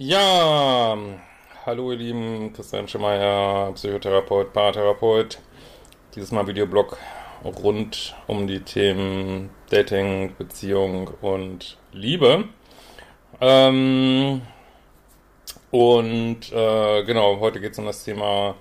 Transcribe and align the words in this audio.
Ja, 0.00 0.96
hallo 1.66 1.90
ihr 1.90 1.98
Lieben, 1.98 2.52
Christian 2.52 2.86
Schemeier, 2.86 3.72
Psychotherapeut, 3.74 4.52
Paartherapeut. 4.52 5.40
Dieses 6.14 6.30
Mal 6.30 6.46
Videoblog 6.46 6.96
rund 7.42 8.14
um 8.28 8.46
die 8.46 8.60
Themen 8.60 9.50
Dating, 9.70 10.36
Beziehung 10.38 11.10
und 11.20 11.78
Liebe. 11.90 12.44
Ähm, 13.40 14.42
und 15.72 16.52
äh, 16.52 17.02
genau, 17.02 17.40
heute 17.40 17.58
geht 17.58 17.72
es 17.72 17.78
um 17.80 17.86
das 17.86 18.04
Thema 18.04 18.54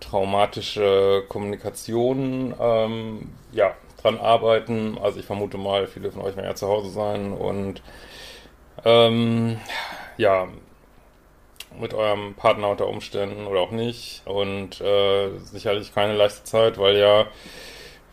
traumatische 0.00 1.24
Kommunikation. 1.28 2.54
Ähm, 2.58 3.32
ja, 3.52 3.74
dran 4.00 4.16
arbeiten. 4.16 4.96
Also 4.96 5.20
ich 5.20 5.26
vermute 5.26 5.58
mal, 5.58 5.86
viele 5.86 6.10
von 6.10 6.22
euch 6.22 6.36
werden 6.36 6.46
ja 6.46 6.54
zu 6.54 6.68
Hause 6.68 6.88
sein 6.88 7.34
und 7.34 7.82
ähm, 8.86 9.60
ja, 10.22 10.48
mit 11.78 11.94
eurem 11.94 12.34
Partner 12.34 12.68
unter 12.68 12.86
Umständen 12.86 13.46
oder 13.46 13.60
auch 13.60 13.70
nicht. 13.70 14.22
Und 14.26 14.80
äh, 14.80 15.38
sicherlich 15.38 15.94
keine 15.94 16.14
leichte 16.14 16.44
Zeit, 16.44 16.78
weil 16.78 16.96
ja, 16.96 17.26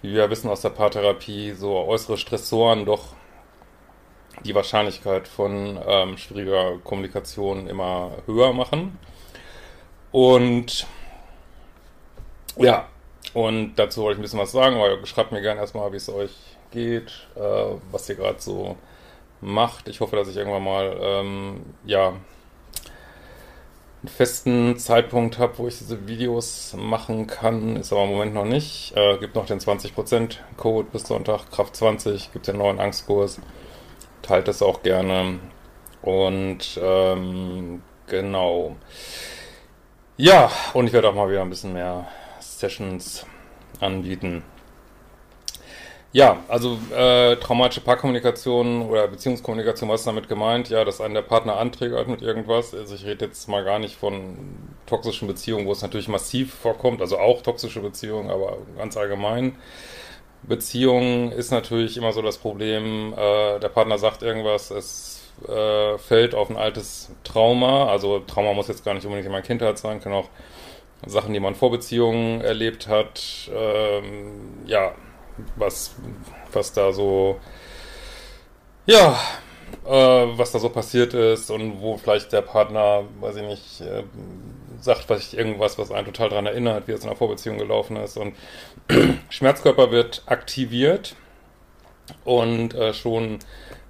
wie 0.02 0.14
wir 0.14 0.30
wissen 0.30 0.50
aus 0.50 0.62
der 0.62 0.70
Paartherapie, 0.70 1.54
so 1.54 1.76
äußere 1.78 2.18
Stressoren 2.18 2.86
doch 2.86 3.14
die 4.46 4.56
Wahrscheinlichkeit 4.56 5.28
von 5.28 5.80
ähm, 5.86 6.18
schwieriger 6.18 6.78
Kommunikation 6.84 7.68
immer 7.68 8.12
höher 8.26 8.54
machen. 8.54 8.98
Und 10.12 10.88
ja, 12.56 12.88
und 13.34 13.76
dazu 13.76 14.02
wollte 14.02 14.16
ich 14.16 14.20
ein 14.20 14.24
bisschen 14.24 14.40
was 14.40 14.52
sagen, 14.52 14.80
weil 14.80 15.06
schreibt 15.06 15.32
mir 15.32 15.42
gerne 15.42 15.60
erstmal, 15.60 15.92
wie 15.92 15.98
es 15.98 16.10
euch 16.10 16.32
geht, 16.72 17.28
äh, 17.36 17.76
was 17.92 18.10
ihr 18.10 18.16
gerade 18.16 18.40
so 18.40 18.78
macht. 19.42 19.88
Ich 19.88 20.00
hoffe, 20.00 20.16
dass 20.16 20.28
ich 20.28 20.38
irgendwann 20.38 20.64
mal, 20.64 20.98
ähm, 21.02 21.62
ja, 21.86 22.14
einen 24.02 24.10
festen 24.10 24.78
Zeitpunkt 24.78 25.40
habe, 25.40 25.58
wo 25.58 25.68
ich 25.68 25.78
diese 25.78 26.08
Videos 26.08 26.74
machen 26.78 27.28
kann. 27.28 27.76
Ist 27.76 27.92
aber 27.92 28.06
im 28.06 28.12
Moment 28.12 28.34
noch 28.34 28.46
nicht. 28.46 28.94
Äh, 28.96 29.18
gibt 29.18 29.36
noch 29.36 29.46
den 29.46 29.60
20% 29.60 30.38
Code 30.56 30.88
bis 30.92 31.04
Sonntag, 31.04 31.52
Kraft 31.52 31.76
20, 31.76 32.32
gibt 32.32 32.48
den 32.48 32.58
neuen 32.58 32.80
Angstkurs. 32.80 33.42
Teilt 34.22 34.48
es 34.48 34.62
auch 34.62 34.84
gerne. 34.84 35.40
Und 36.02 36.80
ähm, 36.82 37.82
genau. 38.08 38.78
Ja, 40.16 40.50
und 40.74 40.88
ich 40.88 40.94
werde 40.94 41.10
auch 41.10 41.16
mal 41.16 41.30
wieder 41.30 41.42
ein 41.42 41.50
bisschen 41.50 41.74
mehr 41.74 42.08
Sessions 42.40 43.26
anbieten. 43.80 44.44
Ja, 46.12 46.44
also 46.48 46.80
äh, 46.92 47.36
traumatische 47.36 47.82
Paarkommunikation 47.82 48.82
oder 48.90 49.08
Beziehungskommunikation, 49.08 49.90
was 49.90 50.02
ist 50.02 50.08
damit 50.08 50.28
gemeint? 50.28 50.70
Ja, 50.70 50.84
dass 50.84 51.02
einen 51.02 51.14
der 51.14 51.22
Partner 51.22 51.58
anträgert 51.58 52.08
mit 52.08 52.24
irgendwas. 52.24 52.74
Also 52.74 52.96
ich 52.96 53.06
rede 53.06 53.26
jetzt 53.26 53.48
mal 53.48 53.64
gar 53.64 53.78
nicht 53.78 53.96
von 53.96 54.36
toxischen 54.88 55.28
Beziehungen, 55.28 55.68
wo 55.68 55.72
es 55.72 55.84
natürlich 55.84 56.08
massiv 56.08 56.56
vorkommt, 56.56 57.02
also 57.02 57.20
auch 57.20 57.44
toxische 57.44 57.82
Beziehungen, 57.82 58.32
aber 58.32 58.58
ganz 58.76 58.98
allgemein. 58.98 59.56
Beziehungen 60.44 61.32
ist 61.32 61.52
natürlich 61.52 61.98
immer 61.98 62.12
so 62.14 62.22
das 62.24 62.40
Problem, 62.40 63.14
äh, 63.14 63.60
der 63.60 63.70
Partner 63.70 64.00
sagt 64.00 64.24
irgendwas, 64.24 64.72
es 64.72 65.22
äh, 65.48 65.98
fällt 66.00 66.34
auf 66.34 66.50
ein 66.50 66.58
altes 66.58 67.12
Trauma. 67.24 67.88
Also 67.88 68.20
Trauma 68.22 68.54
muss 68.54 68.68
jetzt 68.68 68.84
gar 68.86 68.96
nicht 68.96 69.06
unbedingt 69.06 69.28
in 69.28 69.32
meiner 69.32 69.44
Kindheit 69.46 69.78
sein, 69.78 70.02
kann 70.02 70.14
auch 70.14 70.30
Sachen, 71.06 71.34
die 71.34 71.40
man 71.40 71.56
vor 71.56 71.72
Beziehungen 71.72 72.42
erlebt 72.42 72.88
hat, 72.88 73.50
ähm, 73.54 74.64
ja, 74.66 74.94
was, 75.56 75.96
was 76.52 76.74
da 76.74 76.92
so, 76.92 77.40
ja, 78.86 79.18
äh, 79.86 79.92
was 79.92 80.52
da 80.52 80.60
so 80.60 80.70
passiert 80.70 81.14
ist 81.14 81.52
und 81.52 81.82
wo 81.82 81.98
vielleicht 81.98 82.32
der 82.32 82.42
Partner, 82.42 83.04
weiß 83.20 83.38
ich 83.38 83.44
nicht, 83.44 83.82
äh, 83.82 84.04
sagt 84.82 85.04
vielleicht 85.04 85.34
irgendwas, 85.34 85.78
was 85.78 85.92
einen 85.92 86.06
total 86.06 86.30
daran 86.30 86.46
erinnert, 86.46 86.88
wie 86.88 86.94
es 86.94 87.02
in 87.02 87.08
einer 87.10 87.18
Vorbeziehung 87.18 87.58
gelaufen 87.58 87.98
ist 87.98 88.18
und 88.18 88.36
Schmerzkörper 89.30 89.92
wird 89.92 90.24
aktiviert 90.26 91.16
und 92.24 92.74
äh, 92.74 92.94
schon 92.94 93.40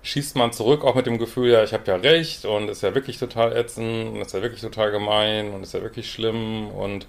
schießt 0.01 0.35
man 0.37 0.53
zurück, 0.53 0.83
auch 0.83 0.95
mit 0.95 1.05
dem 1.05 1.17
Gefühl, 1.17 1.51
ja, 1.51 1.63
ich 1.63 1.73
habe 1.73 1.83
ja 1.85 1.95
recht 1.95 2.45
und 2.45 2.69
ist 2.69 2.81
ja 2.81 2.95
wirklich 2.95 3.17
total 3.17 3.55
ätzend 3.55 4.09
und 4.09 4.21
ist 4.21 4.33
ja 4.33 4.41
wirklich 4.41 4.61
total 4.61 4.91
gemein 4.91 5.53
und 5.53 5.63
ist 5.63 5.73
ja 5.73 5.81
wirklich 5.81 6.11
schlimm 6.11 6.69
und 6.69 7.05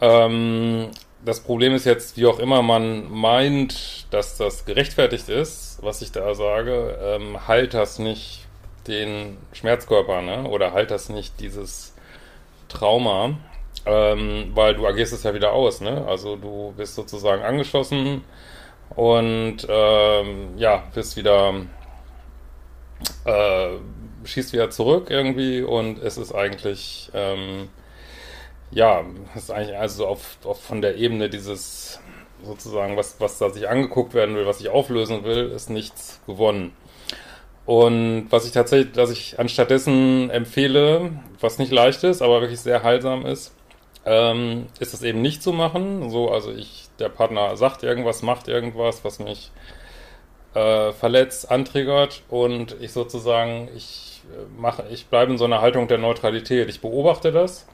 ähm, 0.00 0.90
das 1.24 1.40
Problem 1.40 1.74
ist 1.74 1.84
jetzt, 1.84 2.16
wie 2.16 2.26
auch 2.26 2.38
immer 2.38 2.62
man 2.62 3.10
meint, 3.10 4.06
dass 4.12 4.36
das 4.36 4.64
gerechtfertigt 4.64 5.28
ist, 5.28 5.78
was 5.82 6.02
ich 6.02 6.12
da 6.12 6.34
sage, 6.34 6.98
ähm, 7.02 7.46
halt 7.46 7.74
das 7.74 7.98
nicht 7.98 8.46
den 8.86 9.36
Schmerzkörper, 9.52 10.22
ne? 10.22 10.44
Oder 10.48 10.72
halt 10.72 10.90
das 10.90 11.08
nicht 11.08 11.40
dieses 11.40 11.94
Trauma, 12.68 13.36
ähm, 13.86 14.52
weil 14.54 14.74
du 14.74 14.86
agierst 14.86 15.12
es 15.12 15.22
ja 15.24 15.34
wieder 15.34 15.52
aus, 15.52 15.80
ne? 15.80 16.04
Also 16.06 16.36
du 16.36 16.72
bist 16.76 16.94
sozusagen 16.94 17.42
angeschossen 17.42 18.24
und 18.90 19.66
ähm, 19.68 20.56
ja, 20.56 20.84
bist 20.94 21.16
wieder, 21.16 21.54
äh, 23.24 23.68
schießt 24.24 24.52
wieder 24.52 24.70
zurück 24.70 25.08
irgendwie 25.10 25.62
und 25.62 26.02
es 26.02 26.16
ist 26.16 26.32
eigentlich, 26.34 27.10
ähm, 27.14 27.68
ja, 28.70 29.04
es 29.34 29.44
ist 29.44 29.50
eigentlich 29.50 29.76
also 29.76 30.06
auf, 30.06 30.38
auf 30.44 30.60
von 30.62 30.82
der 30.82 30.96
Ebene 30.96 31.28
dieses 31.30 32.00
sozusagen, 32.42 32.96
was, 32.96 33.20
was 33.20 33.38
da 33.38 33.50
sich 33.50 33.68
angeguckt 33.68 34.14
werden 34.14 34.36
will, 34.36 34.46
was 34.46 34.60
ich 34.60 34.68
auflösen 34.68 35.24
will, 35.24 35.50
ist 35.50 35.70
nichts 35.70 36.20
gewonnen. 36.26 36.72
Und 37.66 38.28
was 38.30 38.46
ich 38.46 38.52
tatsächlich, 38.52 38.92
dass 38.92 39.10
ich 39.10 39.38
anstattdessen 39.38 40.30
empfehle, 40.30 41.10
was 41.40 41.58
nicht 41.58 41.72
leicht 41.72 42.02
ist, 42.04 42.22
aber 42.22 42.40
wirklich 42.40 42.60
sehr 42.60 42.82
heilsam 42.82 43.26
ist, 43.26 43.54
ähm, 44.06 44.68
ist 44.80 44.94
es 44.94 45.02
eben 45.02 45.20
nicht 45.20 45.42
zu 45.42 45.52
machen. 45.52 46.08
So, 46.10 46.30
also 46.30 46.50
ich, 46.50 46.88
der 46.98 47.10
Partner 47.10 47.56
sagt 47.56 47.82
irgendwas, 47.82 48.22
macht 48.22 48.48
irgendwas, 48.48 49.04
was 49.04 49.18
mich 49.18 49.50
äh, 50.54 50.92
verletzt, 50.92 51.50
antriggert 51.50 52.22
und 52.30 52.76
ich 52.80 52.92
sozusagen, 52.92 53.68
ich 53.76 54.22
äh, 54.32 54.60
mache, 54.60 54.86
ich 54.90 55.06
bleibe 55.06 55.32
in 55.32 55.38
so 55.38 55.44
einer 55.44 55.60
Haltung 55.60 55.88
der 55.88 55.98
Neutralität. 55.98 56.70
Ich 56.70 56.80
beobachte 56.80 57.32
das, 57.32 57.66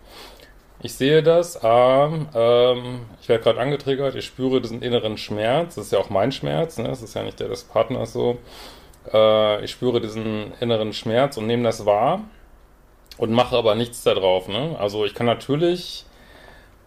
ich 0.81 0.95
sehe 0.95 1.23
das, 1.23 1.63
ah, 1.65 2.11
ähm, 2.35 3.07
ich 3.21 3.29
werde 3.29 3.43
gerade 3.43 3.61
angetriggert, 3.61 4.15
ich 4.15 4.25
spüre 4.27 4.61
diesen 4.61 4.83
inneren 4.83 5.17
Schmerz, 5.17 5.77
das 5.77 5.87
ist 5.87 5.93
ja 5.93 5.99
auch 5.99 6.11
mein 6.11 6.33
Schmerz, 6.33 6.79
ne? 6.79 6.89
das 6.89 7.03
ist 7.03 7.15
ja 7.15 7.23
nicht 7.23 7.41
der 7.41 7.49
des 7.49 7.65
Partners 7.65 8.13
so. 8.13 8.39
Äh, 9.13 9.65
ich 9.65 9.71
spüre 9.71 10.01
diesen 10.01 10.53
inneren 10.61 10.93
Schmerz 10.93 11.37
und 11.37 11.47
nehme 11.47 11.63
das 11.63 11.87
wahr 11.87 12.21
und 13.17 13.33
mache 13.33 13.57
aber 13.57 13.75
nichts 13.75 14.03
darauf. 14.03 14.49
Ne? 14.49 14.77
Also 14.79 15.05
ich 15.05 15.15
kann 15.15 15.27
natürlich 15.27 16.05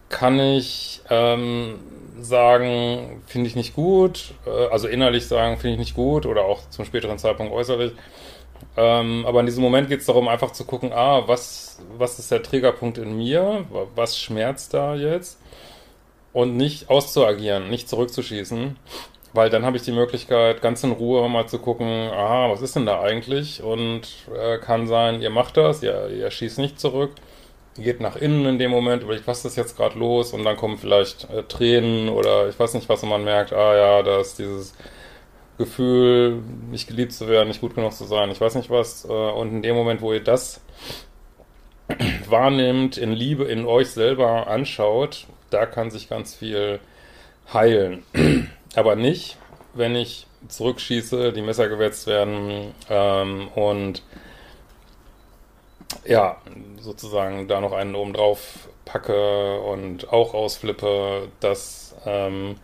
kann 0.08 0.40
ich 0.40 1.02
ähm, 1.10 1.78
sagen, 2.20 3.22
finde 3.26 3.48
ich 3.48 3.56
nicht 3.56 3.74
gut, 3.74 4.34
äh, 4.46 4.66
also 4.68 4.88
innerlich 4.88 5.26
sagen, 5.26 5.58
finde 5.58 5.74
ich 5.74 5.78
nicht 5.78 5.94
gut 5.94 6.26
oder 6.26 6.44
auch 6.44 6.68
zum 6.70 6.84
späteren 6.84 7.18
Zeitpunkt 7.18 7.52
äußerlich. 7.52 7.92
Ähm, 8.76 9.24
aber 9.26 9.40
in 9.40 9.46
diesem 9.46 9.62
Moment 9.62 9.88
geht 9.88 10.00
es 10.00 10.06
darum, 10.06 10.28
einfach 10.28 10.52
zu 10.52 10.64
gucken, 10.64 10.92
ah, 10.92 11.26
was, 11.26 11.78
was 11.96 12.18
ist 12.18 12.30
der 12.30 12.42
Triggerpunkt 12.42 12.98
in 12.98 13.16
mir, 13.16 13.64
was 13.94 14.18
schmerzt 14.18 14.74
da 14.74 14.94
jetzt? 14.94 15.40
Und 16.32 16.56
nicht 16.56 16.90
auszuagieren, 16.90 17.70
nicht 17.70 17.88
zurückzuschießen, 17.88 18.76
weil 19.32 19.50
dann 19.50 19.64
habe 19.64 19.76
ich 19.76 19.82
die 19.82 19.92
Möglichkeit, 19.92 20.62
ganz 20.62 20.84
in 20.84 20.92
Ruhe 20.92 21.28
mal 21.28 21.46
zu 21.48 21.58
gucken, 21.58 21.86
aha, 21.86 22.50
was 22.50 22.62
ist 22.62 22.76
denn 22.76 22.86
da 22.86 23.00
eigentlich? 23.00 23.62
Und 23.62 24.02
äh, 24.36 24.58
kann 24.58 24.86
sein, 24.86 25.20
ihr 25.22 25.30
macht 25.30 25.56
das, 25.56 25.82
ihr, 25.82 26.08
ihr 26.10 26.30
schießt 26.30 26.58
nicht 26.58 26.78
zurück 26.78 27.12
geht 27.78 28.00
nach 28.00 28.16
innen 28.16 28.44
in 28.46 28.58
dem 28.58 28.70
Moment, 28.70 29.02
überlegt, 29.02 29.26
was 29.26 29.44
ist 29.44 29.56
jetzt 29.56 29.76
gerade 29.76 29.98
los? 29.98 30.32
Und 30.32 30.44
dann 30.44 30.56
kommen 30.56 30.78
vielleicht 30.78 31.30
äh, 31.30 31.44
Tränen 31.44 32.08
oder 32.08 32.48
ich 32.48 32.58
weiß 32.58 32.74
nicht 32.74 32.88
was 32.88 33.02
und 33.02 33.08
man 33.08 33.24
merkt, 33.24 33.52
ah 33.52 33.76
ja, 33.76 34.02
da 34.02 34.20
ist 34.20 34.38
dieses 34.38 34.74
Gefühl, 35.58 36.42
nicht 36.70 36.88
geliebt 36.88 37.12
zu 37.12 37.28
werden, 37.28 37.48
nicht 37.48 37.60
gut 37.60 37.74
genug 37.74 37.92
zu 37.92 38.04
sein, 38.04 38.30
ich 38.30 38.40
weiß 38.40 38.54
nicht 38.54 38.70
was 38.70 39.04
äh, 39.04 39.08
und 39.08 39.50
in 39.50 39.62
dem 39.62 39.74
Moment, 39.74 40.00
wo 40.00 40.12
ihr 40.12 40.22
das 40.22 40.60
wahrnimmt, 42.28 42.96
in 42.96 43.12
Liebe 43.12 43.44
in 43.44 43.66
euch 43.66 43.90
selber 43.90 44.46
anschaut, 44.46 45.26
da 45.50 45.66
kann 45.66 45.90
sich 45.90 46.08
ganz 46.08 46.34
viel 46.34 46.80
heilen. 47.52 48.04
Aber 48.76 48.96
nicht, 48.96 49.36
wenn 49.74 49.96
ich 49.96 50.26
zurückschieße, 50.46 51.32
die 51.32 51.42
Messer 51.42 51.68
gewetzt 51.68 52.06
werden 52.06 52.72
ähm, 52.88 53.48
und 53.54 54.02
ja, 56.04 56.40
sozusagen 56.80 57.48
da 57.48 57.60
noch 57.60 57.72
einen 57.72 57.94
oben 57.94 58.12
drauf 58.12 58.68
packe 58.84 59.60
und 59.60 60.12
auch 60.12 60.34
ausflippe, 60.34 61.28
das 61.40 61.96
ähm, 62.06 62.56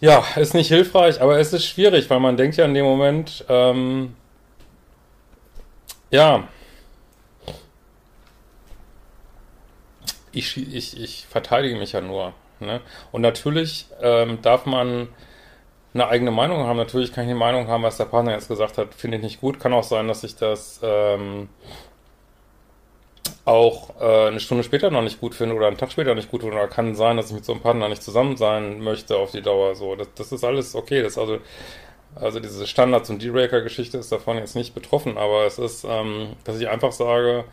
ja, 0.00 0.24
ist 0.36 0.54
nicht 0.54 0.68
hilfreich, 0.68 1.20
aber 1.20 1.38
es 1.38 1.52
ist 1.52 1.66
schwierig, 1.66 2.08
weil 2.10 2.20
man 2.20 2.36
denkt 2.36 2.56
ja 2.56 2.64
in 2.64 2.74
dem 2.74 2.84
Moment, 2.84 3.44
ähm, 3.48 4.14
ja, 6.10 6.48
ich, 10.32 10.56
ich, 10.56 11.00
ich 11.00 11.26
verteidige 11.26 11.76
mich 11.76 11.92
ja 11.92 12.00
nur. 12.00 12.32
Ne? 12.60 12.80
Und 13.12 13.22
natürlich 13.22 13.86
ähm, 14.00 14.40
darf 14.42 14.66
man 14.66 15.08
eine 15.94 16.08
eigene 16.08 16.30
Meinung 16.30 16.66
haben. 16.66 16.76
Natürlich 16.76 17.12
kann 17.12 17.24
ich 17.24 17.30
eine 17.30 17.38
Meinung 17.38 17.68
haben, 17.68 17.82
was 17.82 17.96
der 17.96 18.04
Partner 18.04 18.32
jetzt 18.32 18.48
gesagt 18.48 18.78
hat, 18.78 18.94
finde 18.94 19.16
ich 19.18 19.22
nicht 19.22 19.40
gut. 19.40 19.58
Kann 19.60 19.72
auch 19.72 19.84
sein, 19.84 20.08
dass 20.08 20.24
ich 20.24 20.36
das 20.36 20.80
ähm, 20.82 21.48
auch 23.48 23.98
äh, 23.98 24.28
eine 24.28 24.40
Stunde 24.40 24.62
später 24.62 24.90
noch 24.90 25.02
nicht 25.02 25.20
gut 25.20 25.34
finde 25.34 25.54
oder 25.54 25.68
einen 25.68 25.78
Tag 25.78 25.90
später 25.90 26.14
nicht 26.14 26.30
gut 26.30 26.42
finde. 26.42 26.56
Oder 26.56 26.68
kann 26.68 26.94
sein, 26.94 27.16
dass 27.16 27.28
ich 27.28 27.34
mit 27.34 27.44
so 27.44 27.52
einem 27.52 27.62
Partner 27.62 27.88
nicht 27.88 28.02
zusammen 28.02 28.36
sein 28.36 28.80
möchte 28.80 29.16
auf 29.16 29.30
die 29.30 29.40
Dauer. 29.40 29.74
So, 29.74 29.96
das, 29.96 30.08
das 30.14 30.32
ist 30.32 30.44
alles 30.44 30.74
okay. 30.74 31.02
Das 31.02 31.16
also, 31.16 31.38
also 32.14 32.40
diese 32.40 32.66
Standards- 32.66 33.08
und 33.08 33.22
D-Raker-Geschichte 33.22 33.96
ist 33.96 34.12
davon 34.12 34.36
jetzt 34.36 34.54
nicht 34.54 34.74
betroffen, 34.74 35.16
aber 35.16 35.46
es 35.46 35.58
ist, 35.58 35.84
ähm, 35.88 36.34
dass 36.44 36.60
ich 36.60 36.68
einfach 36.68 36.92
sage, 36.92 37.44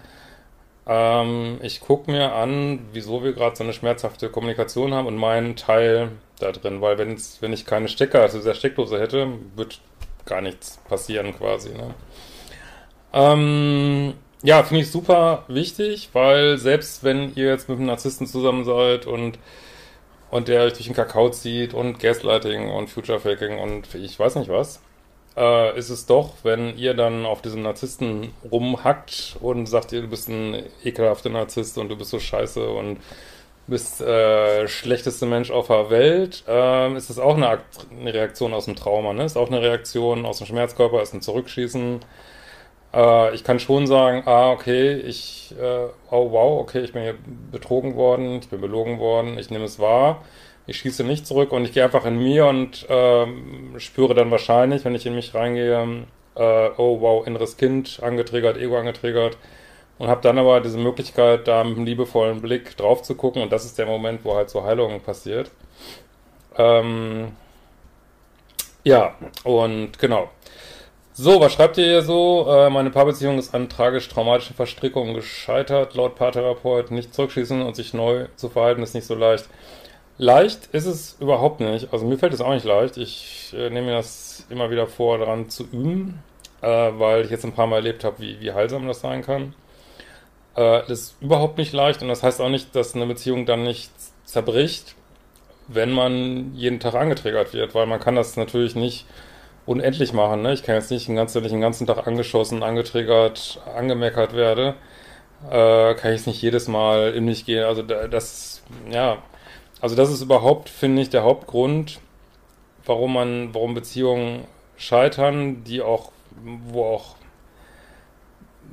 ähm, 0.86 1.60
ich 1.62 1.80
gucke 1.80 2.12
mir 2.12 2.34
an, 2.34 2.80
wieso 2.92 3.24
wir 3.24 3.32
gerade 3.34 3.56
so 3.56 3.64
eine 3.64 3.74
schmerzhafte 3.74 4.30
Kommunikation 4.30 4.94
haben 4.94 5.08
und 5.08 5.16
meinen 5.16 5.56
Teil 5.56 6.12
da 6.40 6.52
drin, 6.52 6.82
weil 6.82 6.98
wenn's, 6.98 7.38
wenn 7.42 7.54
ich 7.54 7.66
keine 7.66 7.88
Stecker, 7.88 8.22
also 8.22 8.38
dieser 8.38 8.54
Steckdose 8.54 9.00
hätte, 9.00 9.30
wird 9.56 9.80
gar 10.26 10.42
nichts 10.42 10.78
passieren 10.90 11.34
quasi. 11.38 11.70
Ne? 11.70 11.94
Ähm, 13.14 14.14
ja, 14.46 14.64
finde 14.64 14.84
ich 14.84 14.92
super 14.92 15.44
wichtig, 15.48 16.10
weil 16.14 16.58
selbst 16.58 17.04
wenn 17.04 17.34
ihr 17.36 17.48
jetzt 17.48 17.68
mit 17.68 17.78
einem 17.78 17.88
Narzissten 17.88 18.28
zusammen 18.28 18.64
seid 18.64 19.06
und 19.08 19.40
und 20.32 20.48
der 20.48 20.64
euch 20.64 20.74
durch 20.74 20.86
den 20.86 20.96
Kakao 20.96 21.30
zieht 21.30 21.74
und 21.74 22.00
Gaslighting 22.00 22.70
und 22.70 22.90
Future 22.90 23.20
Faking 23.20 23.60
und 23.60 23.94
ich 23.96 24.20
weiß 24.20 24.36
nicht 24.36 24.50
was, 24.50 24.82
äh, 25.38 25.78
ist 25.78 25.90
es 25.90 26.06
doch, 26.06 26.34
wenn 26.44 26.78
ihr 26.78 26.94
dann 26.94 27.26
auf 27.26 27.42
diesen 27.42 27.64
Narzissten 27.64 28.32
rumhackt 28.52 29.38
und 29.42 29.68
sagt 29.68 29.92
ihr, 29.94 30.02
du 30.02 30.08
bist 30.08 30.30
ein 30.30 30.64
ekelhafter 30.84 31.30
Narzisst 31.30 31.78
und 31.78 31.90
du 31.90 31.96
bist 31.96 32.12
so 32.12 32.20
scheiße 32.20 32.68
und 32.70 33.00
bist 33.68 34.02
äh, 34.02 34.68
schlechteste 34.68 35.26
Mensch 35.26 35.52
auf 35.52 35.68
der 35.68 35.90
Welt, 35.90 36.44
äh, 36.48 36.96
ist 36.96 37.10
das 37.10 37.18
auch 37.20 37.36
eine, 37.36 37.60
eine 38.00 38.14
Reaktion 38.14 38.54
aus 38.54 38.66
dem 38.66 38.76
Trauma, 38.76 39.14
ne? 39.14 39.26
Ist 39.26 39.38
auch 39.38 39.48
eine 39.48 39.62
Reaktion 39.62 40.26
aus 40.26 40.38
dem 40.40 40.48
Schmerzkörper, 40.48 41.02
ist 41.02 41.14
ein 41.14 41.22
Zurückschießen. 41.22 42.02
Äh, 42.96 43.36
ich 43.36 43.44
kann 43.44 43.60
schon 43.60 43.88
sagen, 43.88 44.24
ah, 44.26 44.52
okay, 44.52 44.94
ich, 44.94 45.54
äh, 45.60 45.88
oh 46.12 46.32
wow, 46.32 46.62
okay, 46.62 46.82
ich 46.82 46.94
bin 46.94 47.04
hier 47.04 47.16
betrogen 47.52 47.96
worden, 47.96 48.40
ich 48.40 48.50
bin 48.50 48.62
belogen 48.62 49.00
worden, 49.00 49.38
ich 49.38 49.50
nehme 49.50 49.66
es 49.66 49.80
wahr 49.80 50.22
ich 50.68 50.78
schieße 50.78 51.04
nicht 51.04 51.28
zurück 51.28 51.52
und 51.52 51.66
ich 51.66 51.74
gehe 51.74 51.84
einfach 51.84 52.06
in 52.06 52.18
mir 52.18 52.48
und 52.48 52.86
ähm, 52.90 53.76
spüre 53.78 54.16
dann 54.16 54.32
wahrscheinlich, 54.32 54.84
wenn 54.86 54.96
ich 54.96 55.06
in 55.06 55.16
mich 55.16 55.34
reingehe, 55.36 56.06
äh, 56.36 56.70
oh 56.78 57.02
wow, 57.02 57.26
inneres 57.26 57.58
Kind 57.58 58.00
angetriggert, 58.02 58.58
Ego 58.58 58.78
angetriggert 58.78 59.38
und 60.00 60.08
habe 60.08 60.22
dann 60.22 60.40
aber 60.40 60.62
diese 60.62 60.78
Möglichkeit, 60.78 61.48
da 61.48 61.64
mit 61.64 61.78
einem 61.78 61.86
liebevollen 61.86 62.42
Blick 62.42 62.76
drauf 62.78 63.04
zu 63.04 63.16
gucken 63.16 63.42
und 63.42 63.52
das 63.52 63.66
ist 63.66 63.78
der 63.78 63.86
Moment, 63.86 64.26
wo 64.26 64.36
halt 64.36 64.50
so 64.50 64.64
Heilung 64.64 65.00
passiert. 65.02 65.52
Ähm, 66.58 67.34
ja, 68.84 69.16
und 69.44 70.00
genau. 70.00 70.30
So, 71.18 71.40
was 71.40 71.54
schreibt 71.54 71.78
ihr 71.78 71.86
hier 71.86 72.02
so? 72.02 72.46
Äh, 72.50 72.70
meine 72.70 72.90
Paarbeziehung 72.90 73.40
ist 73.40 73.56
an 73.56 73.70
tragisch-traumatischen 73.70 74.54
Verstrickungen 74.54 75.14
gescheitert. 75.14 75.96
Laut 75.96 76.16
Paartherapeut 76.16 76.92
nicht 76.92 77.14
zurückschießen 77.14 77.62
und 77.62 77.74
sich 77.74 77.94
neu 77.94 78.26
zu 78.36 78.50
verhalten 78.50 78.84
ist 78.84 78.96
nicht 78.96 79.08
so 79.08 79.16
leicht. 79.16 79.48
Leicht 80.18 80.68
ist 80.74 80.86
es 80.86 81.16
überhaupt 81.22 81.62
nicht. 81.62 81.94
Also 81.94 82.06
mir 82.06 82.18
fällt 82.18 82.34
es 82.34 82.42
auch 82.42 82.54
nicht 82.54 82.66
leicht. 82.66 82.98
Ich 82.98 83.54
äh, 83.58 83.70
nehme 83.70 83.88
mir 83.88 83.94
das 83.94 84.46
immer 84.50 84.70
wieder 84.72 84.88
vor, 84.88 85.18
daran 85.18 85.48
zu 85.48 85.64
üben, 85.64 86.22
äh, 86.62 86.68
weil 86.68 87.24
ich 87.24 87.32
jetzt 87.32 87.46
ein 87.46 87.54
paar 87.54 87.68
Mal 87.68 87.78
erlebt 87.78 88.04
habe, 88.04 88.20
wie, 88.20 88.42
wie 88.42 88.52
heilsam 88.52 88.86
das 88.86 89.00
sein 89.00 89.22
kann. 89.22 89.54
Äh, 90.56 90.82
das 90.82 90.90
ist 90.90 91.16
überhaupt 91.22 91.58
nicht 91.58 91.72
leicht 91.72 92.02
und 92.02 92.10
das 92.10 92.24
heißt 92.24 92.42
auch 92.42 92.50
nicht, 92.50 92.76
dass 92.76 92.94
eine 92.94 93.06
Beziehung 93.06 93.46
dann 93.46 93.64
nicht 93.64 93.90
zerbricht, 94.26 94.96
wenn 95.70 95.94
man 95.94 96.54
jeden 96.56 96.82
Tag 96.82 96.94
angetriggert 96.94 97.54
wird, 97.54 97.74
weil 97.74 97.86
man 97.86 98.02
kann 98.02 98.18
das 98.18 98.36
natürlich 98.36 98.76
nicht 98.76 99.06
unendlich 99.66 100.14
machen. 100.14 100.42
Ne? 100.42 100.54
Ich 100.54 100.64
kann 100.64 100.76
jetzt 100.76 100.92
nicht 100.92 101.08
den 101.08 101.16
ganzen, 101.16 101.36
wenn 101.36 101.46
ich 101.46 101.52
den 101.52 101.62
ganzen 101.62 101.88
Tag 101.88 102.08
angeschossen, 102.08 102.64
angetriggert, 102.64 103.62
angemeckert 103.76 104.34
werde, 104.34 104.76
äh, 105.50 105.94
kann 105.96 106.14
ich 106.14 106.22
es 106.22 106.28
nicht 106.28 106.42
jedes 106.42 106.68
Mal 106.68 107.14
in 107.14 107.26
mich 107.26 107.46
gehen. 107.46 107.64
Also 107.64 107.82
das, 107.82 108.62
ja, 108.92 109.18
also 109.82 109.96
das 109.96 110.12
ist 110.12 110.22
überhaupt, 110.22 110.70
finde 110.70 111.02
ich, 111.02 111.10
der 111.10 111.24
Hauptgrund, 111.24 112.00
warum 112.86 113.14
man, 113.14 113.54
warum 113.54 113.74
Beziehungen 113.74 114.46
scheitern, 114.78 115.64
die 115.64 115.82
auch, 115.82 116.12
wo 116.68 116.84
auch 116.86 117.16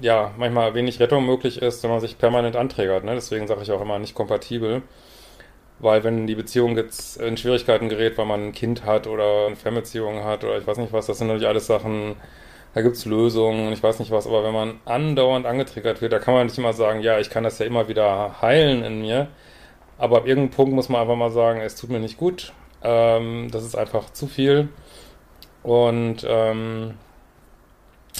ja, 0.00 0.32
manchmal 0.36 0.74
wenig 0.74 1.00
Rettung 1.00 1.26
möglich 1.26 1.60
ist, 1.62 1.82
wenn 1.82 1.90
man 1.90 2.00
sich 2.00 2.18
permanent 2.18 2.56
anträgert. 2.56 3.04
Ne? 3.04 3.14
Deswegen 3.14 3.46
sage 3.46 3.62
ich 3.62 3.70
auch 3.70 3.80
immer 3.80 3.98
nicht 3.98 4.14
kompatibel. 4.14 4.82
Weil 5.82 6.04
wenn 6.04 6.28
die 6.28 6.36
Beziehung 6.36 6.76
jetzt 6.76 7.20
in 7.20 7.36
Schwierigkeiten 7.36 7.88
gerät, 7.88 8.16
weil 8.16 8.24
man 8.24 8.48
ein 8.48 8.52
Kind 8.52 8.84
hat 8.84 9.06
oder 9.08 9.48
eine 9.48 9.56
Fernbeziehung 9.56 10.24
hat 10.24 10.44
oder 10.44 10.56
ich 10.56 10.66
weiß 10.66 10.78
nicht 10.78 10.92
was, 10.92 11.06
das 11.06 11.18
sind 11.18 11.26
natürlich 11.26 11.48
alles 11.48 11.66
Sachen, 11.66 12.14
da 12.72 12.82
gibt's 12.82 13.04
Lösungen, 13.04 13.72
ich 13.72 13.82
weiß 13.82 13.98
nicht 13.98 14.12
was, 14.12 14.26
aber 14.28 14.44
wenn 14.44 14.54
man 14.54 14.80
andauernd 14.84 15.44
angetriggert 15.44 16.00
wird, 16.00 16.12
da 16.12 16.20
kann 16.20 16.34
man 16.34 16.46
nicht 16.46 16.56
immer 16.56 16.72
sagen, 16.72 17.00
ja, 17.00 17.18
ich 17.18 17.30
kann 17.30 17.44
das 17.44 17.58
ja 17.58 17.66
immer 17.66 17.88
wieder 17.88 18.40
heilen 18.40 18.84
in 18.84 19.00
mir. 19.02 19.26
Aber 19.98 20.18
ab 20.18 20.26
irgendeinem 20.26 20.56
Punkt 20.56 20.72
muss 20.72 20.88
man 20.88 21.02
einfach 21.02 21.16
mal 21.16 21.30
sagen, 21.30 21.60
es 21.60 21.74
tut 21.76 21.90
mir 21.90 22.00
nicht 22.00 22.16
gut. 22.16 22.52
Ähm, 22.82 23.50
das 23.50 23.64
ist 23.64 23.76
einfach 23.76 24.10
zu 24.10 24.26
viel. 24.28 24.68
Und 25.62 26.24
ähm, 26.28 26.94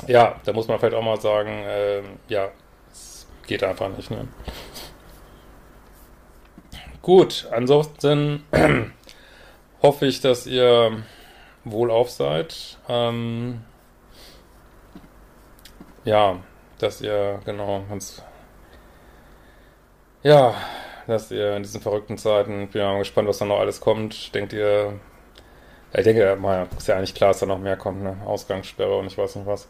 ja, 0.07 0.37
da 0.45 0.53
muss 0.53 0.69
man 0.69 0.79
vielleicht 0.79 0.95
auch 0.95 1.03
mal 1.03 1.21
sagen, 1.21 1.51
äh, 1.65 2.03
ja, 2.29 2.51
es 2.91 3.27
geht 3.47 3.63
einfach 3.65 3.89
nicht. 3.97 4.11
Ne? 4.11 4.29
Gut, 7.03 7.49
ansonsten 7.51 8.45
hoffe 9.83 10.07
ich, 10.07 10.21
dass 10.21 10.47
ihr 10.47 11.03
wohlauf 11.65 12.11
seid. 12.11 12.79
Ähm, 12.89 13.63
ja, 16.05 16.39
dass 16.79 17.01
ihr, 17.01 17.41
genau, 17.45 17.83
ganz, 17.89 18.23
ja, 20.23 20.55
dass 21.09 21.31
ihr 21.33 21.57
in 21.57 21.65
diesen 21.65 21.81
verrückten 21.81 22.19
Zeiten, 22.19 22.69
bin 22.69 22.81
ja 22.81 22.93
mal 22.93 22.99
gespannt, 23.01 23.29
was 23.29 23.39
da 23.39 23.47
noch 23.47 23.59
alles 23.59 23.81
kommt. 23.81 24.33
Denkt 24.35 24.53
ihr, 24.53 25.01
ich 25.93 26.05
denke, 26.05 26.37
mal, 26.37 26.69
ist 26.77 26.87
ja 26.89 26.97
eigentlich 26.97 27.15
klar, 27.15 27.31
dass 27.31 27.41
da 27.41 27.47
noch 27.47 27.59
mehr 27.59 27.77
kommt, 27.77 28.03
ne? 28.03 28.17
Ausgangssperre 28.25 28.97
und 28.97 29.07
ich 29.07 29.19
weiß 29.19 29.37
nicht 29.37 29.47
was. 29.47 29.69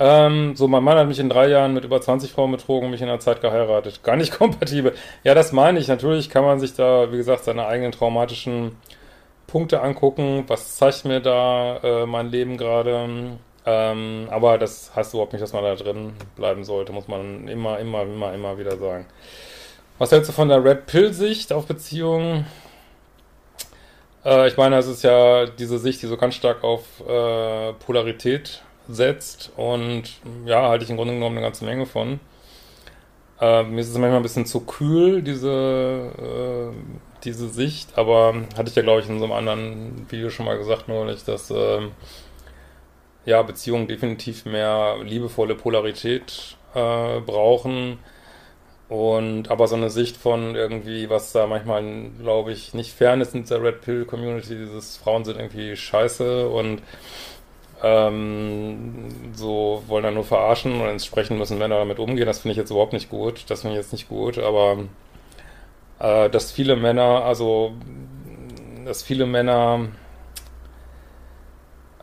Ähm, 0.00 0.54
so, 0.54 0.68
mein 0.68 0.84
Mann 0.84 0.96
hat 0.96 1.08
mich 1.08 1.18
in 1.18 1.28
drei 1.28 1.48
Jahren 1.48 1.74
mit 1.74 1.84
über 1.84 2.00
20 2.00 2.30
Frauen 2.30 2.52
betrogen 2.52 2.86
und 2.86 2.92
mich 2.92 3.00
in 3.00 3.08
der 3.08 3.18
Zeit 3.18 3.40
geheiratet. 3.40 4.02
Gar 4.04 4.16
nicht 4.16 4.32
kompatibel. 4.38 4.94
Ja, 5.24 5.34
das 5.34 5.52
meine 5.52 5.80
ich. 5.80 5.88
Natürlich 5.88 6.30
kann 6.30 6.44
man 6.44 6.60
sich 6.60 6.74
da, 6.74 7.10
wie 7.12 7.16
gesagt, 7.16 7.44
seine 7.44 7.66
eigenen 7.66 7.92
traumatischen 7.92 8.76
Punkte 9.48 9.80
angucken. 9.80 10.44
Was 10.46 10.76
zeigt 10.76 11.04
mir 11.04 11.20
da 11.20 11.78
äh, 11.82 12.06
mein 12.06 12.30
Leben 12.30 12.56
gerade? 12.56 13.38
Ähm, 13.66 14.28
aber 14.30 14.56
das 14.56 14.94
heißt 14.94 15.14
überhaupt 15.14 15.32
nicht, 15.32 15.42
dass 15.42 15.52
man 15.52 15.64
da 15.64 15.74
drin 15.74 16.12
bleiben 16.36 16.64
sollte, 16.64 16.92
muss 16.92 17.08
man 17.08 17.48
immer, 17.48 17.78
immer, 17.80 18.02
immer, 18.02 18.32
immer 18.32 18.58
wieder 18.58 18.76
sagen. 18.76 19.06
Was 19.98 20.12
hältst 20.12 20.28
du 20.28 20.32
von 20.32 20.48
der 20.48 20.64
Red 20.64 20.86
Pill-Sicht 20.86 21.52
auf 21.52 21.66
Beziehungen? 21.66 22.46
Äh, 24.24 24.46
ich 24.48 24.56
meine, 24.56 24.78
es 24.78 24.86
ist 24.86 25.02
ja 25.02 25.46
diese 25.46 25.78
Sicht, 25.78 26.00
die 26.02 26.06
so 26.06 26.16
ganz 26.16 26.36
stark 26.36 26.62
auf 26.62 26.82
äh, 27.00 27.72
Polarität 27.84 28.62
setzt 28.88 29.52
und 29.56 30.04
ja, 30.46 30.68
halte 30.68 30.84
ich 30.84 30.90
im 30.90 30.96
Grunde 30.96 31.14
genommen 31.14 31.36
eine 31.36 31.46
ganze 31.46 31.64
Menge 31.64 31.86
von. 31.86 32.20
Äh, 33.40 33.62
mir 33.64 33.80
ist 33.80 33.88
es 33.88 33.98
manchmal 33.98 34.16
ein 34.16 34.22
bisschen 34.22 34.46
zu 34.46 34.60
kühl, 34.60 35.22
diese, 35.22 36.72
äh, 36.72 36.76
diese 37.24 37.48
Sicht, 37.48 37.96
aber 37.96 38.34
hatte 38.56 38.70
ich 38.70 38.74
ja, 38.74 38.82
glaube 38.82 39.00
ich, 39.00 39.08
in 39.08 39.18
so 39.18 39.24
einem 39.24 39.34
anderen 39.34 40.10
Video 40.10 40.30
schon 40.30 40.46
mal 40.46 40.58
gesagt 40.58 40.88
neulich, 40.88 41.24
dass 41.24 41.50
ähm, 41.50 41.92
ja, 43.24 43.42
Beziehungen 43.42 43.86
definitiv 43.86 44.44
mehr 44.44 44.96
liebevolle 45.04 45.54
Polarität 45.54 46.56
äh, 46.74 47.20
brauchen 47.20 47.98
und 48.88 49.50
aber 49.50 49.68
so 49.68 49.76
eine 49.76 49.90
Sicht 49.90 50.16
von 50.16 50.54
irgendwie, 50.54 51.10
was 51.10 51.32
da 51.32 51.46
manchmal, 51.46 52.10
glaube 52.20 52.52
ich, 52.52 52.72
nicht 52.72 52.92
fern 52.92 53.20
ist 53.20 53.34
in 53.34 53.44
der 53.44 53.62
Red 53.62 53.82
Pill 53.82 54.06
Community, 54.06 54.56
dieses 54.56 54.96
Frauen 54.96 55.24
sind 55.24 55.36
irgendwie 55.36 55.76
scheiße 55.76 56.48
und 56.48 56.82
ähm, 57.82 59.08
so 59.34 59.82
wollen 59.86 60.04
dann 60.04 60.14
nur 60.14 60.24
verarschen 60.24 60.80
und 60.80 60.88
entsprechend 60.88 61.38
müssen 61.38 61.58
Männer 61.58 61.78
damit 61.78 61.98
umgehen. 61.98 62.26
Das 62.26 62.40
finde 62.40 62.52
ich 62.52 62.58
jetzt 62.58 62.70
überhaupt 62.70 62.92
nicht 62.92 63.10
gut. 63.10 63.44
Das 63.48 63.62
finde 63.62 63.76
ich 63.76 63.82
jetzt 63.82 63.92
nicht 63.92 64.08
gut, 64.08 64.38
aber 64.38 64.78
äh, 65.98 66.30
dass 66.30 66.52
viele 66.52 66.76
Männer, 66.76 67.24
also 67.24 67.72
dass 68.84 69.02
viele 69.02 69.26
Männer 69.26 69.88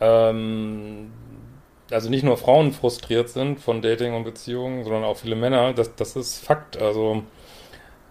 ähm, 0.00 1.12
also 1.90 2.10
nicht 2.10 2.24
nur 2.24 2.36
Frauen 2.36 2.72
frustriert 2.72 3.28
sind 3.28 3.60
von 3.60 3.80
Dating 3.82 4.14
und 4.14 4.24
Beziehungen, 4.24 4.84
sondern 4.84 5.04
auch 5.04 5.16
viele 5.16 5.36
Männer, 5.36 5.72
das, 5.72 5.94
das 5.94 6.16
ist 6.16 6.44
Fakt. 6.44 6.80
Also 6.80 7.22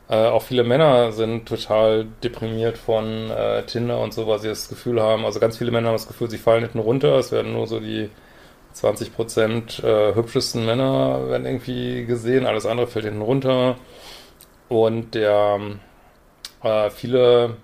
äh, 0.10 0.28
auch 0.28 0.44
viele 0.44 0.64
Männer 0.64 1.12
sind 1.12 1.48
total 1.48 2.06
deprimiert 2.24 2.78
von 2.78 3.30
äh, 3.32 3.64
Tinder 3.64 4.00
und 4.00 4.14
so, 4.14 4.28
weil 4.28 4.40
sie 4.40 4.48
das 4.50 4.70
Gefühl 4.70 5.02
haben, 5.02 5.26
also 5.26 5.40
ganz 5.40 5.58
viele 5.58 5.72
Männer 5.72 5.88
haben 5.88 5.96
das 5.96 6.08
Gefühl, 6.08 6.30
sie 6.30 6.38
fallen 6.38 6.62
hinten 6.62 6.80
runter, 6.80 7.18
es 7.18 7.32
werden 7.32 7.54
nur 7.54 7.68
so 7.68 7.80
die 7.80 8.10
20% 8.76 9.84
äh, 9.84 10.16
hübschesten 10.16 10.66
Männer 10.66 11.30
werden 11.30 11.46
irgendwie 11.46 12.06
gesehen, 12.06 12.46
alles 12.46 12.66
andere 12.66 12.88
fällt 12.88 13.06
hinten 13.06 13.22
runter. 13.22 13.78
Und 14.68 15.16
der 15.16 15.60
äh, 16.64 16.90
viele 16.90 17.58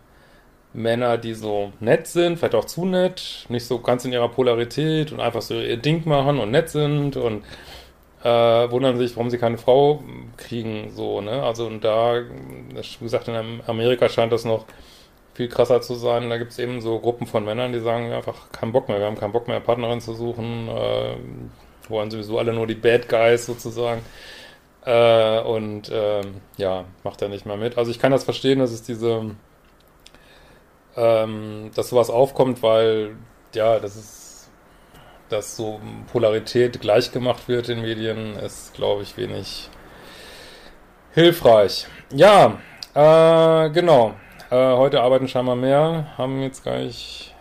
Männer, 0.73 1.17
die 1.17 1.33
so 1.33 1.73
nett 1.79 2.07
sind, 2.07 2.37
vielleicht 2.37 2.55
auch 2.55 2.65
zu 2.65 2.85
nett, 2.85 3.45
nicht 3.49 3.65
so 3.65 3.79
ganz 3.79 4.05
in 4.05 4.13
ihrer 4.13 4.29
Polarität 4.29 5.11
und 5.11 5.19
einfach 5.19 5.41
so 5.41 5.55
ihr 5.55 5.77
Ding 5.77 6.07
machen 6.07 6.39
und 6.39 6.51
nett 6.51 6.69
sind 6.69 7.17
und 7.17 7.43
äh, 8.23 8.71
wundern 8.71 8.97
sich, 8.97 9.15
warum 9.15 9.29
sie 9.29 9.37
keine 9.37 9.57
Frau 9.57 10.03
kriegen, 10.37 10.91
so, 10.95 11.21
ne? 11.21 11.43
Also 11.43 11.65
und 11.65 11.83
da, 11.83 12.21
wie 12.21 13.03
gesagt, 13.03 13.27
in 13.27 13.61
Amerika 13.67 14.09
scheint 14.09 14.31
das 14.31 14.45
noch 14.45 14.65
viel 15.33 15.47
krasser 15.47 15.81
zu 15.81 15.95
sein. 15.95 16.29
Da 16.29 16.37
gibt 16.37 16.51
es 16.51 16.59
eben 16.59 16.81
so 16.81 16.99
Gruppen 16.99 17.27
von 17.27 17.45
Männern, 17.45 17.73
die 17.73 17.79
sagen 17.79 18.11
einfach 18.11 18.51
keinen 18.51 18.71
Bock 18.71 18.89
mehr, 18.89 18.99
wir 18.99 19.05
haben 19.05 19.17
keinen 19.17 19.31
Bock 19.31 19.47
mehr, 19.47 19.59
Partnerin 19.59 20.01
zu 20.01 20.13
suchen, 20.13 20.67
äh, 20.67 21.15
wollen 21.89 22.11
sowieso 22.11 22.37
alle 22.39 22.53
nur 22.53 22.67
die 22.67 22.75
Bad 22.75 23.09
Guys 23.09 23.45
sozusagen. 23.45 24.01
Äh, 24.85 25.41
und 25.41 25.89
äh, 25.89 26.21
ja, 26.57 26.85
macht 27.03 27.21
er 27.21 27.29
nicht 27.29 27.45
mehr 27.45 27.57
mit. 27.57 27.77
Also 27.77 27.91
ich 27.91 27.99
kann 27.99 28.11
das 28.11 28.23
verstehen, 28.23 28.59
dass 28.59 28.71
es 28.71 28.83
diese, 28.83 29.35
ähm, 30.95 31.71
dass 31.75 31.89
sowas 31.89 32.09
aufkommt, 32.09 32.63
weil 32.63 33.15
ja, 33.53 33.79
das 33.79 33.95
ist, 33.95 34.20
dass 35.31 35.55
so 35.55 35.79
Polarität 36.11 36.81
gleich 36.81 37.11
gemacht 37.11 37.47
wird 37.47 37.69
in 37.69 37.81
Medien, 37.81 38.35
ist, 38.35 38.73
glaube 38.73 39.03
ich, 39.03 39.17
wenig 39.17 39.69
hilfreich. 41.13 41.87
Ja, 42.13 42.57
äh, 42.93 43.69
genau. 43.69 44.13
Äh, 44.49 44.55
heute 44.55 45.01
arbeiten 45.01 45.27
scheinbar 45.27 45.55
mehr, 45.55 46.07
haben 46.17 46.41
jetzt 46.41 46.63
gar 46.63 46.77
nicht, 46.79 47.33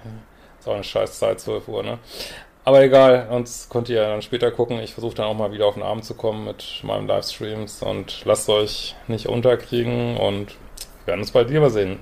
ist 0.58 0.68
auch 0.68 0.74
eine 0.74 0.84
scheiß 0.84 1.18
Zeit, 1.18 1.40
12 1.40 1.68
Uhr, 1.68 1.82
ne? 1.82 1.98
Aber 2.64 2.82
egal, 2.82 3.26
sonst 3.30 3.70
könnt 3.70 3.88
ihr 3.88 4.02
dann 4.02 4.22
später 4.22 4.50
gucken. 4.50 4.78
Ich 4.80 4.92
versuche 4.92 5.14
dann 5.14 5.26
auch 5.26 5.34
mal 5.34 5.50
wieder 5.50 5.66
auf 5.66 5.74
den 5.74 5.82
Abend 5.82 6.04
zu 6.04 6.14
kommen 6.14 6.44
mit 6.44 6.82
meinen 6.84 7.08
Livestreams 7.08 7.82
und 7.82 8.22
lasst 8.26 8.48
euch 8.48 8.94
nicht 9.08 9.26
unterkriegen 9.26 10.18
und 10.18 10.50
wir 11.04 11.06
werden 11.06 11.20
uns 11.20 11.32
bald 11.32 11.48
wiedersehen. 11.48 12.00